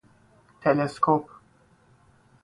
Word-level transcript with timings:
تلسکوپ 0.61 1.25